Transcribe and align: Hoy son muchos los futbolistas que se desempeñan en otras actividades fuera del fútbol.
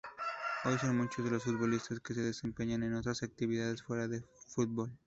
Hoy 0.63 0.79
son 0.79 0.97
muchos 0.97 1.29
los 1.31 1.43
futbolistas 1.43 1.99
que 1.99 2.15
se 2.15 2.21
desempeñan 2.23 2.81
en 2.81 2.95
otras 2.95 3.21
actividades 3.21 3.83
fuera 3.83 4.07
del 4.07 4.25
fútbol. 4.47 4.91